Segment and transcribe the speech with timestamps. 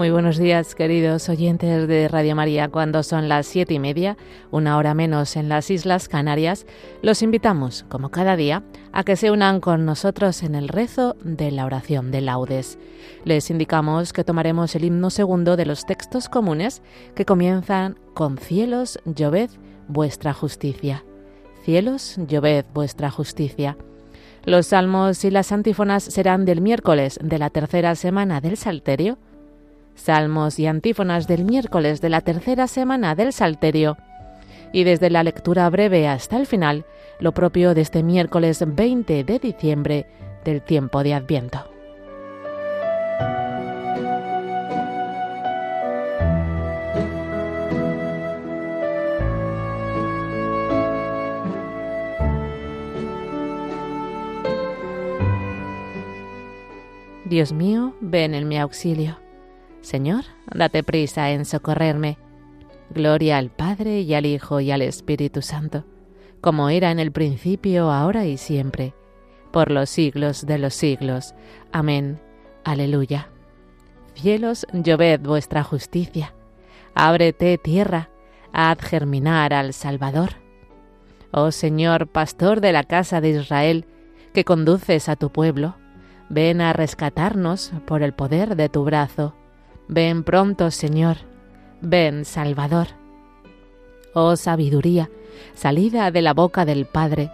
[0.00, 2.70] Muy buenos días, queridos oyentes de Radio María.
[2.70, 4.16] Cuando son las siete y media,
[4.50, 6.64] una hora menos en las Islas Canarias,
[7.02, 11.50] los invitamos, como cada día, a que se unan con nosotros en el rezo de
[11.50, 12.78] la oración de laudes.
[13.26, 16.80] Les indicamos que tomaremos el himno segundo de los textos comunes
[17.14, 19.50] que comienzan con cielos, lloved
[19.86, 21.04] vuestra justicia.
[21.62, 23.76] Cielos, lloved vuestra justicia.
[24.46, 29.18] Los salmos y las antífonas serán del miércoles de la tercera semana del Salterio,
[30.00, 33.96] salmos y antífonas del miércoles de la tercera semana del Salterio,
[34.72, 36.84] y desde la lectura breve hasta el final,
[37.18, 40.06] lo propio de este miércoles 20 de diciembre
[40.44, 41.70] del tiempo de Adviento.
[57.30, 59.29] Dios mío, ven en mi auxilio.
[59.80, 62.18] Señor, date prisa en socorrerme.
[62.90, 65.84] Gloria al Padre y al Hijo y al Espíritu Santo,
[66.40, 68.94] como era en el principio, ahora y siempre,
[69.52, 71.34] por los siglos de los siglos.
[71.72, 72.20] Amén.
[72.64, 73.28] Aleluya.
[74.14, 76.34] Cielos, lloved vuestra justicia.
[76.94, 78.10] Ábrete tierra,
[78.52, 80.30] haz germinar al Salvador.
[81.30, 83.86] Oh Señor, pastor de la casa de Israel,
[84.34, 85.76] que conduces a tu pueblo,
[86.32, 89.34] Ven a rescatarnos por el poder de tu brazo.
[89.92, 91.16] Ven pronto, Señor.
[91.80, 92.86] Ven, Salvador.
[94.14, 95.10] Oh sabiduría,
[95.54, 97.32] salida de la boca del Padre,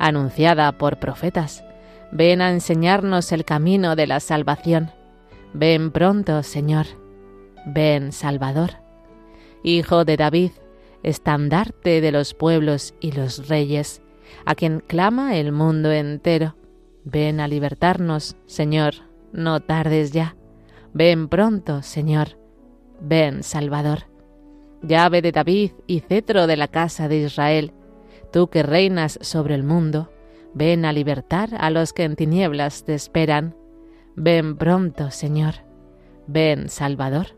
[0.00, 1.62] anunciada por profetas,
[2.10, 4.90] ven a enseñarnos el camino de la salvación.
[5.52, 6.86] Ven pronto, Señor.
[7.66, 8.72] Ven, Salvador.
[9.62, 10.50] Hijo de David,
[11.04, 14.02] estandarte de los pueblos y los reyes,
[14.44, 16.56] a quien clama el mundo entero.
[17.04, 18.94] Ven a libertarnos, Señor,
[19.32, 20.34] no tardes ya.
[20.94, 22.38] Ven pronto, Señor.
[23.00, 24.10] Ven, Salvador.
[24.82, 27.72] Llave de David y cetro de la casa de Israel,
[28.32, 30.10] tú que reinas sobre el mundo,
[30.54, 33.56] ven a libertar a los que en tinieblas te esperan.
[34.16, 35.54] Ven pronto, Señor.
[36.26, 37.28] Ven, Salvador.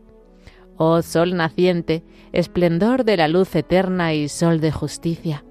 [0.77, 5.45] Oh sol naciente, esplendor de la luz eterna y sol de justicia,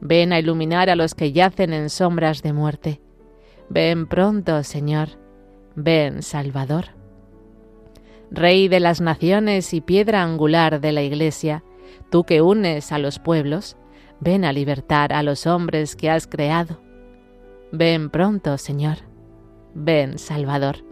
[0.00, 3.00] ven a iluminar a los que yacen en sombras de muerte.
[3.68, 5.10] Ven pronto, Señor,
[5.76, 7.03] ven, Salvador.
[8.30, 11.62] Rey de las naciones y piedra angular de la Iglesia,
[12.10, 13.76] tú que unes a los pueblos,
[14.20, 16.80] ven a libertar a los hombres que has creado.
[17.72, 18.98] Ven pronto, Señor,
[19.74, 20.84] ven, Salvador.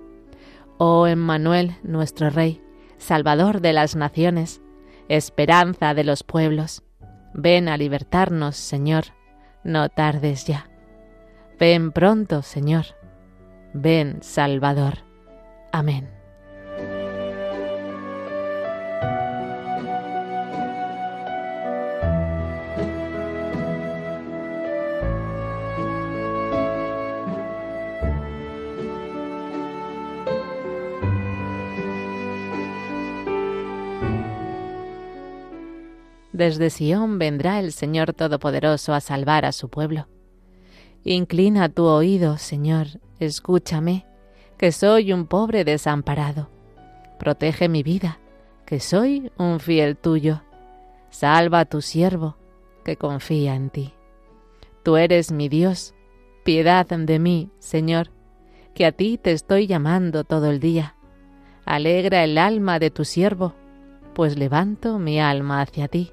[0.79, 2.61] Oh Emmanuel, nuestro Rey,
[2.99, 4.61] Salvador de las naciones,
[5.09, 6.83] esperanza de los pueblos,
[7.35, 9.05] ven a libertarnos, Señor,
[9.65, 10.69] no tardes ya.
[11.59, 12.87] Ven pronto, Señor.
[13.73, 15.05] Ven, Salvador.
[15.71, 16.22] Amén.
[36.33, 40.09] Desde Sión vendrá el Señor Todopoderoso a salvar a su pueblo.
[41.05, 42.87] Inclina tu oído, Señor,
[43.19, 44.07] escúchame,
[44.57, 46.49] que soy un pobre desamparado.
[47.19, 48.19] Protege mi vida,
[48.65, 50.43] que soy un fiel tuyo.
[51.11, 52.37] Salva a tu siervo,
[52.85, 53.93] que confía en ti.
[54.83, 55.95] Tú eres mi Dios,
[56.45, 58.11] piedad de mí, Señor,
[58.75, 60.97] que a ti te estoy llamando todo el día.
[61.67, 63.55] Alegra el alma de tu siervo,
[64.15, 66.13] pues levanto mi alma hacia ti.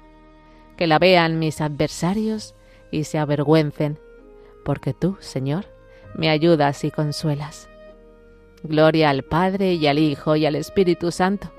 [0.81, 2.55] que la vean mis adversarios
[2.89, 3.99] y se avergüencen,
[4.65, 5.65] porque tú, Señor,
[6.15, 7.69] me ayudas y consuelas.
[8.63, 11.51] Gloria al Padre y al Hijo y al Espíritu Santo,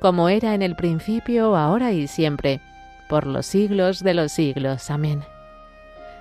[0.00, 2.60] como era en el principio, ahora y siempre,
[3.08, 4.90] por los siglos de los siglos.
[4.90, 5.22] Amén.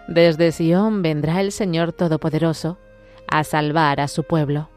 [0.07, 2.77] Desde Sión vendrá el Señor Todopoderoso
[3.27, 4.69] a salvar a su pueblo.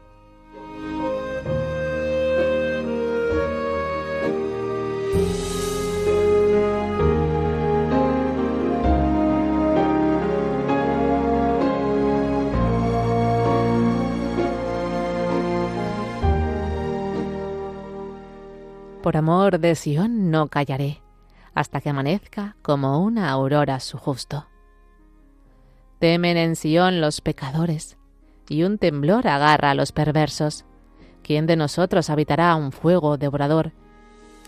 [19.07, 21.01] Por amor de Sión no callaré,
[21.53, 24.47] hasta que amanezca como una aurora su justo.
[25.99, 27.97] Temen en Sión los pecadores,
[28.49, 30.65] y un temblor agarra a los perversos.
[31.23, 33.71] ¿Quién de nosotros habitará un fuego devorador?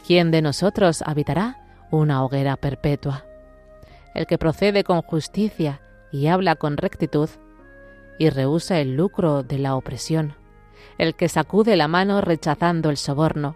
[0.05, 3.23] ¿Quién de nosotros habitará una hoguera perpetua?
[4.13, 5.79] El que procede con justicia
[6.11, 7.29] y habla con rectitud,
[8.17, 10.33] y rehúsa el lucro de la opresión,
[10.97, 13.55] el que sacude la mano rechazando el soborno,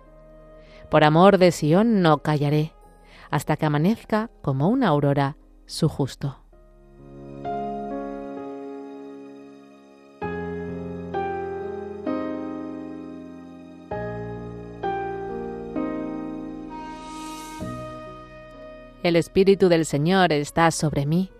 [0.91, 2.73] Por amor de Sión no callaré,
[3.29, 6.37] hasta que amanezca como una aurora su justo.
[19.01, 21.31] El Espíritu del Señor está sobre mí,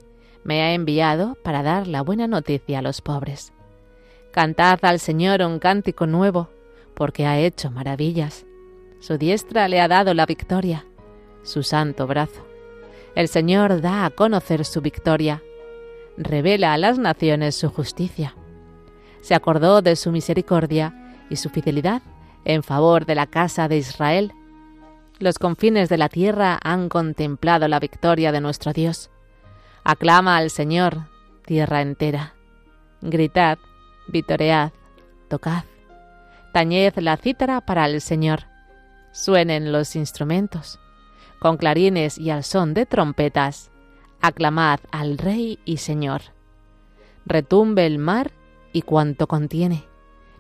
[0.46, 3.52] me ha enviado para dar la buena noticia a los pobres.
[4.32, 6.48] Cantad al Señor un cántico nuevo,
[6.94, 8.46] porque ha hecho maravillas.
[9.02, 10.86] Su diestra le ha dado la victoria,
[11.42, 12.46] su santo brazo.
[13.16, 15.42] El Señor da a conocer su victoria,
[16.18, 18.36] revela a las naciones su justicia.
[19.22, 22.04] Se acordó de su misericordia y su fidelidad
[22.46, 24.34] en favor de la casa de Israel.
[25.18, 29.10] Los confines de la tierra han contemplado la victoria de nuestro Dios.
[29.84, 31.08] Aclama al Señor,
[31.48, 32.36] tierra entera.
[33.02, 33.58] Gritad,
[34.08, 34.70] vitoread,
[35.28, 35.64] tocad.
[36.54, 38.51] Tañed la cítara para el Señor
[39.12, 40.80] Suenen los instrumentos.
[41.40, 43.72] Con clarines y al son de trompetas,
[44.22, 46.22] aclamad al Rey y Señor.
[47.26, 48.32] Retumbe el mar
[48.74, 49.84] y cuanto contiene,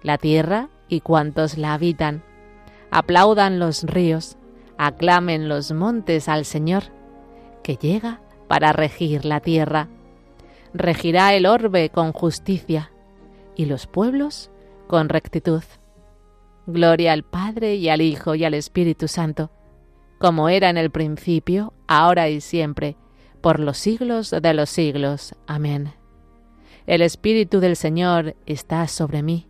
[0.03, 2.23] la tierra y cuantos la habitan.
[2.91, 4.37] Aplaudan los ríos,
[4.77, 6.83] aclamen los montes al Señor,
[7.63, 9.89] que llega para regir la tierra.
[10.73, 12.91] Regirá el orbe con justicia
[13.55, 14.49] y los pueblos
[14.87, 15.63] con rectitud.
[16.67, 19.51] Gloria al Padre y al Hijo y al Espíritu Santo,
[20.19, 22.97] como era en el principio, ahora y siempre,
[23.41, 25.35] por los siglos de los siglos.
[25.47, 25.93] Amén.
[26.85, 29.47] El Espíritu del Señor está sobre mí.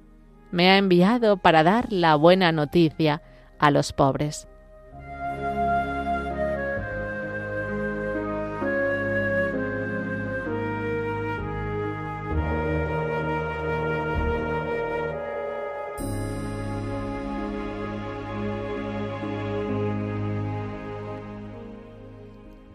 [0.52, 3.22] Me ha enviado para dar la buena noticia
[3.60, 4.48] a los pobres.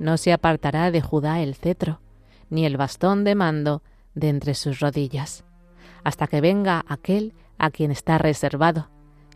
[0.07, 1.99] No se apartará de Judá el cetro,
[2.49, 3.83] ni el bastón de mando
[4.15, 5.45] de entre sus rodillas,
[6.05, 8.89] hasta que venga aquel a quien está reservado,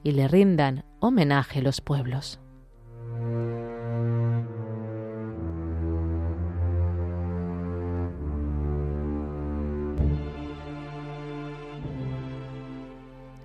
[0.05, 2.39] y le rindan homenaje los pueblos.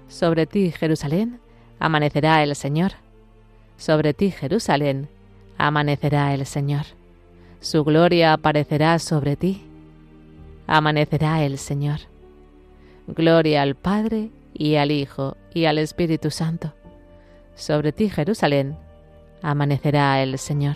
[0.08, 1.40] Sobre ti, Jerusalén,
[1.80, 2.92] amanecerá el Señor.
[3.78, 5.10] Sobre ti, Jerusalén,
[5.58, 6.86] amanecerá el Señor
[7.60, 9.64] su gloria aparecerá sobre ti.
[10.68, 12.00] Amanecerá el Señor.
[13.08, 16.74] Gloria al Padre y al Hijo y al Espíritu Santo.
[17.56, 18.78] Sobre ti, Jerusalén,
[19.42, 20.76] amanecerá el Señor.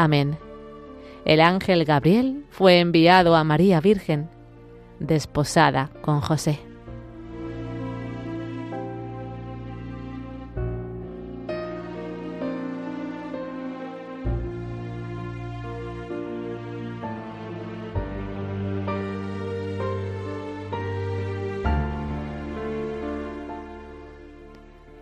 [0.00, 0.38] Amén.
[1.24, 4.30] El ángel Gabriel fue enviado a María Virgen,
[5.00, 6.60] desposada con José.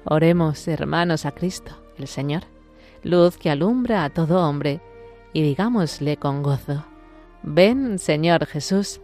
[0.06, 2.55] Oremos, hermanos, a Cristo, el Señor
[3.02, 4.80] luz que alumbra a todo hombre,
[5.32, 6.84] y digámosle con gozo,
[7.42, 9.00] ven Señor Jesús,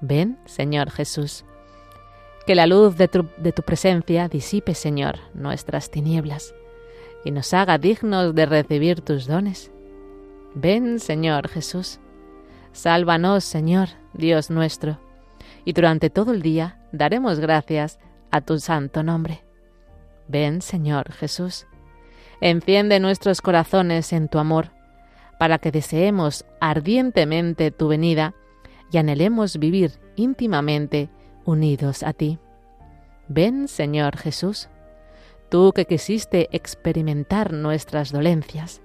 [0.00, 1.44] ven Señor Jesús.
[2.46, 6.54] Que la luz de tu, presencia disipe, Señor, nuestras tinieblas,
[7.24, 9.70] y nos haga dignos de recibir tus dones.
[10.54, 12.00] Ven Señor Jesús,
[12.72, 14.98] sálvanos Señor, Dios nuestro,
[15.64, 17.98] y durante todo el día daremos gracias
[18.30, 19.44] a tu santo nombre.
[20.26, 21.66] Ven Señor Jesús.
[22.40, 24.70] Enciende nuestros corazones en tu amor,
[25.38, 28.34] para que deseemos ardientemente tu venida
[28.90, 31.08] y anhelemos vivir íntimamente
[31.44, 32.38] unidos a ti.
[33.28, 34.68] Ven, Señor Jesús,
[35.48, 38.80] tú que quisiste experimentar nuestras dolencias,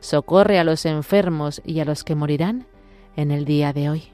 [0.00, 2.66] socorre a los enfermos y a los que morirán
[3.16, 4.12] en el día de hoy.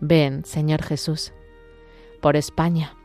[0.00, 1.32] Ven, Señor Jesús,
[2.20, 2.96] por España,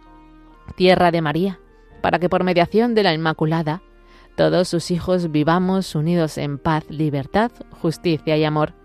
[0.75, 1.60] tierra de María,
[2.01, 3.82] para que por mediación de la Inmaculada
[4.38, 7.51] todos sus hijos vivamos unidos en paz, libertad,
[7.82, 8.75] justicia y amor,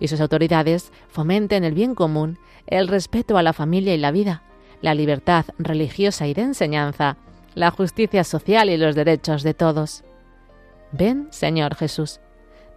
[0.00, 4.42] y sus autoridades fomenten el bien común, el respeto a la familia y la vida,
[4.80, 7.18] la libertad religiosa y de enseñanza,
[7.54, 10.02] la justicia social y los derechos de todos.
[10.92, 12.20] Ven, Señor Jesús.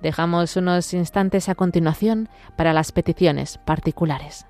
[0.02, 4.46] Dejamos unos instantes a continuación para las peticiones particulares.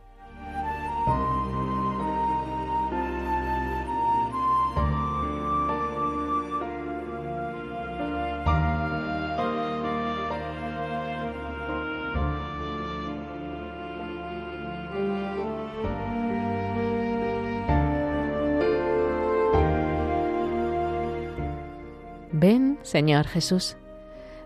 [22.40, 23.76] Ven, Señor Jesús.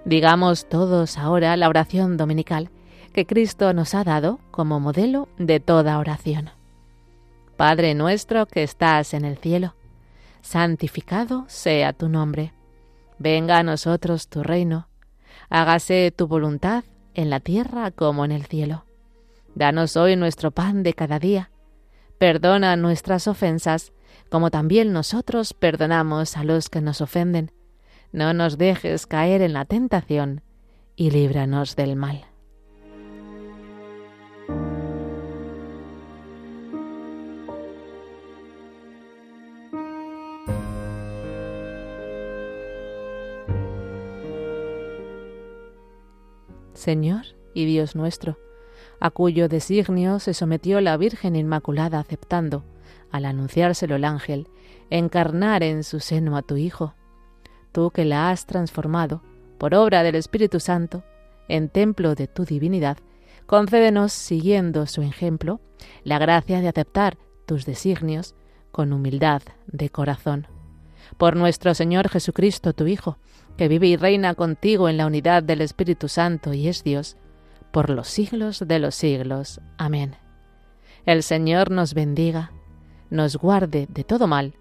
[0.03, 2.71] Digamos todos ahora la oración dominical
[3.13, 6.49] que Cristo nos ha dado como modelo de toda oración.
[7.55, 9.75] Padre nuestro que estás en el cielo,
[10.41, 12.53] santificado sea tu nombre.
[13.19, 14.87] Venga a nosotros tu reino.
[15.49, 16.83] Hágase tu voluntad
[17.13, 18.85] en la tierra como en el cielo.
[19.53, 21.51] Danos hoy nuestro pan de cada día.
[22.17, 23.93] Perdona nuestras ofensas,
[24.29, 27.51] como también nosotros perdonamos a los que nos ofenden
[28.13, 30.41] no nos dejes caer en la tentación
[30.95, 32.25] y líbranos del mal.
[46.73, 48.37] Señor y Dios nuestro,
[48.99, 52.63] a cuyo designio se sometió la Virgen Inmaculada aceptando,
[53.09, 54.49] al anunciárselo el ángel,
[54.91, 56.93] encarnar en su seno a tu Hijo
[57.73, 59.21] tú que la has transformado,
[59.57, 61.03] por obra del Espíritu Santo,
[61.49, 62.97] en templo de tu divinidad,
[63.45, 65.59] concédenos, siguiendo su ejemplo,
[66.05, 68.35] la gracia de aceptar tus designios
[68.71, 70.47] con humildad de corazón.
[71.17, 73.17] Por nuestro Señor Jesucristo, tu Hijo,
[73.57, 77.17] que vive y reina contigo en la unidad del Espíritu Santo y es Dios,
[77.71, 79.59] por los siglos de los siglos.
[79.77, 80.15] Amén.
[81.05, 82.51] El Señor nos bendiga,
[83.09, 84.55] nos guarde de todo mal,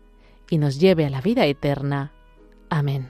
[0.50, 2.12] y nos lleve a la vida eterna.
[2.72, 3.02] Amén.